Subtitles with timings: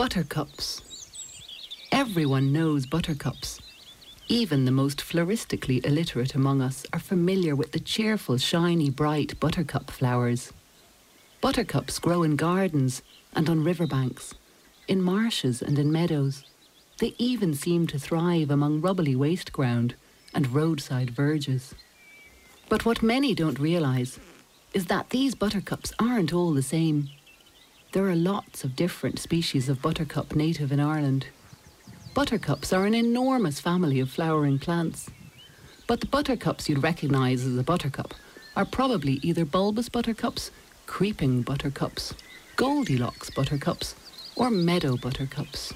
[0.00, 0.80] Buttercups.
[1.92, 3.60] Everyone knows buttercups.
[4.28, 9.90] Even the most floristically illiterate among us are familiar with the cheerful, shiny, bright buttercup
[9.90, 10.54] flowers.
[11.42, 13.02] Buttercups grow in gardens
[13.34, 14.32] and on riverbanks,
[14.88, 16.44] in marshes and in meadows.
[16.96, 19.96] They even seem to thrive among rubbly waste ground
[20.32, 21.74] and roadside verges.
[22.70, 24.18] But what many don't realise
[24.72, 27.10] is that these buttercups aren't all the same.
[27.92, 31.26] There are lots of different species of buttercup native in Ireland.
[32.14, 35.10] Buttercups are an enormous family of flowering plants.
[35.88, 38.14] But the buttercups you'd recognise as a buttercup
[38.54, 40.52] are probably either bulbous buttercups,
[40.86, 42.14] creeping buttercups,
[42.54, 43.96] Goldilocks buttercups,
[44.36, 45.74] or meadow buttercups.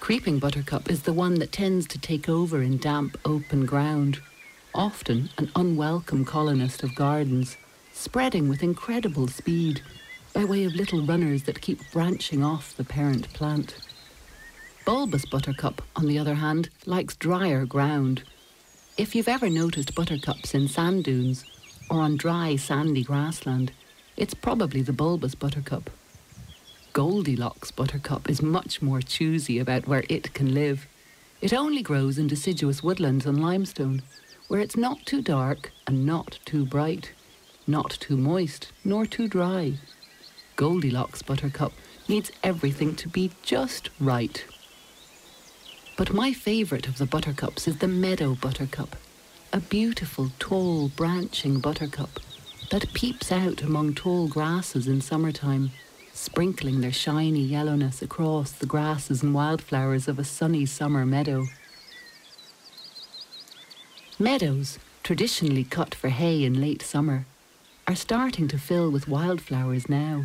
[0.00, 4.22] Creeping buttercup is the one that tends to take over in damp, open ground,
[4.74, 7.58] often an unwelcome colonist of gardens,
[7.92, 9.82] spreading with incredible speed
[10.34, 13.76] by way of little runners that keep branching off the parent plant.
[14.84, 18.24] Bulbous buttercup, on the other hand, likes drier ground.
[18.98, 21.44] If you've ever noticed buttercups in sand dunes
[21.88, 23.70] or on dry sandy grassland,
[24.16, 25.88] it's probably the bulbous buttercup.
[26.92, 30.86] Goldilocks buttercup is much more choosy about where it can live.
[31.40, 34.02] It only grows in deciduous woodlands and limestone,
[34.48, 37.12] where it's not too dark and not too bright,
[37.68, 39.74] not too moist nor too dry.
[40.56, 41.72] Goldilocks buttercup
[42.08, 44.44] needs everything to be just right.
[45.96, 48.96] But my favourite of the buttercups is the meadow buttercup,
[49.52, 52.20] a beautiful, tall, branching buttercup
[52.70, 55.70] that peeps out among tall grasses in summertime,
[56.12, 61.44] sprinkling their shiny yellowness across the grasses and wildflowers of a sunny summer meadow.
[64.18, 67.26] Meadows, traditionally cut for hay in late summer,
[67.86, 70.24] are starting to fill with wildflowers now.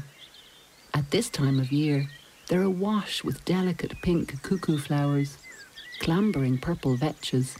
[0.93, 2.09] At this time of year,
[2.47, 5.37] they're awash with delicate pink cuckoo flowers
[5.99, 7.57] clambering purple vetches,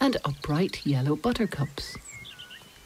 [0.00, 1.96] and upright yellow buttercups.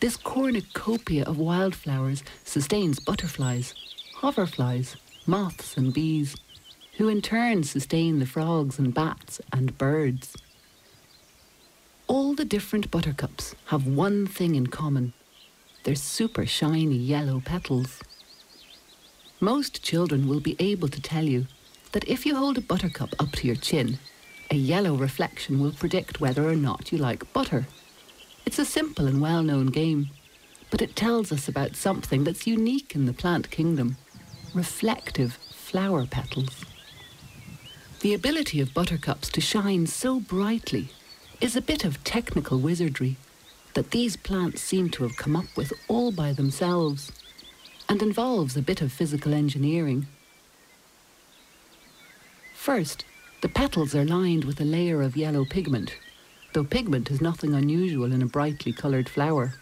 [0.01, 3.75] This cornucopia of wildflowers sustains butterflies,
[4.17, 4.97] hoverflies,
[5.27, 6.37] moths and bees,
[6.97, 10.37] who in turn sustain the frogs and bats and birds.
[12.07, 15.13] All the different buttercups have one thing in common.
[15.85, 18.01] Their super shiny yellow petals.
[19.41, 21.47] Most children will be able to tell you
[21.93, 23.99] that if you hold a buttercup up to your chin
[24.51, 27.67] a yellow reflection will predict whether or not you like butter.
[28.47, 30.11] It's a simple and well known game,
[30.71, 33.97] but it tells us about something that's unique in the plant kingdom
[34.55, 36.65] reflective flower petals.
[38.01, 40.91] The ability of buttercups to shine so brightly
[41.41, 43.17] is a bit of technical wizardry
[43.73, 47.11] that these plants seem to have come up with all by themselves
[47.89, 50.07] and involves a bit of physical engineering.
[52.55, 53.05] First,
[53.43, 55.95] the petals are lined with a layer of yellow pigment,
[56.55, 59.55] though pigment is nothing unusual in a brightly coloured flower.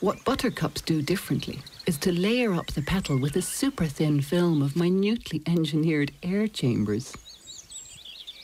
[0.00, 4.62] What buttercups do differently is to layer up the petal with a super thin film
[4.62, 7.14] of minutely engineered air chambers.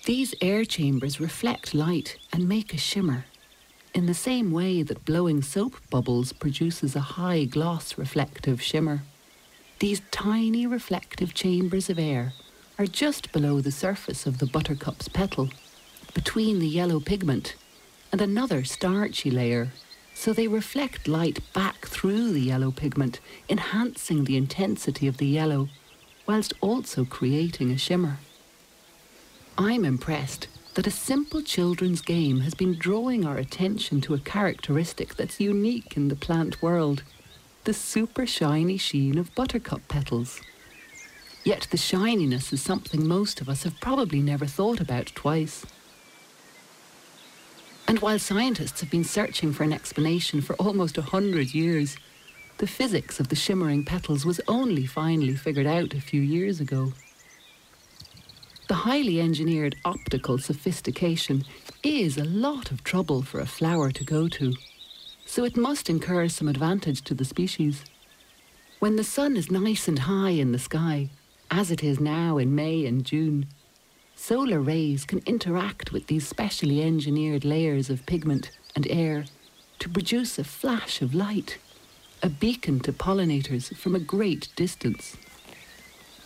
[0.04, 3.24] These air chambers reflect light and make a shimmer,
[3.96, 9.00] in the same way that blowing soap bubbles produces a high gloss reflective shimmer.
[9.78, 12.34] These tiny reflective chambers of air
[12.78, 15.48] are just below the surface of the buttercup's petal,
[16.12, 17.54] between the yellow pigment
[18.12, 19.68] and another starchy layer,
[20.12, 25.70] so they reflect light back through the yellow pigment, enhancing the intensity of the yellow,
[26.26, 28.18] whilst also creating a shimmer.
[29.56, 35.14] I'm impressed that a simple children's game has been drawing our attention to a characteristic
[35.14, 37.02] that's unique in the plant world
[37.64, 40.38] the super shiny sheen of buttercup petals.
[41.44, 45.64] Yet the shininess is something most of us have probably never thought about twice.
[47.88, 51.96] And while scientists have been searching for an explanation for almost a hundred years,
[52.58, 56.92] the physics of the shimmering petals was only finally figured out a few years ago.
[58.68, 61.44] The highly engineered optical sophistication
[61.82, 64.54] is a lot of trouble for a flower to go to,
[65.24, 67.84] so it must incur some advantage to the species.
[68.80, 71.10] When the sun is nice and high in the sky,
[71.50, 73.46] as it is now in May and June.
[74.14, 79.26] Solar rays can interact with these specially engineered layers of pigment and air
[79.78, 81.58] to produce a flash of light,
[82.22, 85.16] a beacon to pollinators from a great distance.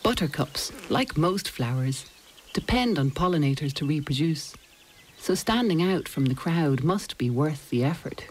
[0.03, 2.05] Buttercups, like most flowers,
[2.53, 4.55] depend on pollinators to reproduce,
[5.17, 8.25] so standing out from the crowd must be worth the effort.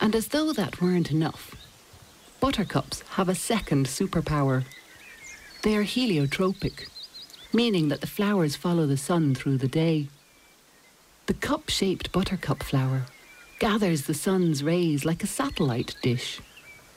[0.00, 1.54] And as though that weren't enough,
[2.40, 4.64] buttercups have a second superpower.
[5.62, 6.88] They are heliotropic,
[7.52, 10.08] meaning that the flowers follow the sun through the day.
[11.26, 13.06] The cup-shaped buttercup flower
[13.60, 16.40] gathers the sun's rays like a satellite dish,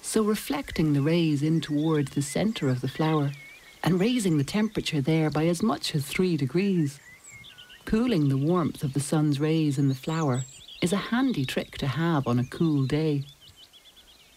[0.02, 3.32] so reflecting the rays in towards the centre of the flower
[3.88, 7.00] and raising the temperature there by as much as three degrees.
[7.86, 10.44] Pooling the warmth of the sun's rays in the flower
[10.82, 13.24] is a handy trick to have on a cool day.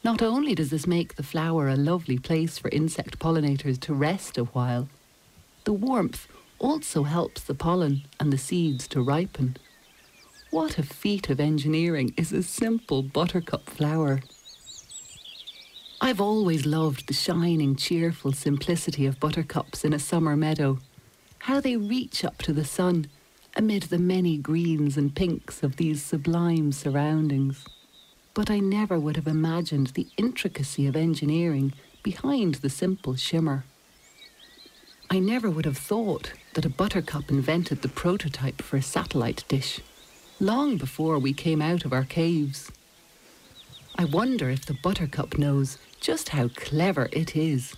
[0.05, 4.38] Not only does this make the flower a lovely place for insect pollinators to rest
[4.38, 4.88] a while,
[5.64, 6.29] the warmth
[6.61, 9.56] also helps the pollen and the seeds to ripen.
[10.52, 14.20] What a feat of engineering is a simple buttercup flower.
[16.02, 20.79] I've always loved the shining, cheerful simplicity of buttercups in a summer meadow.
[21.41, 23.08] How they reach up to the sun
[23.55, 27.67] amid the many greens and pinks of these sublime surroundings.
[28.32, 33.64] But I never would have imagined the intricacy of engineering behind the simple shimmer.
[35.11, 39.81] I never would have thought that a buttercup invented the prototype for a satellite dish,
[40.41, 42.73] long before we came out of our caves.
[44.00, 47.76] I wonder if the buttercup knows just how clever it is.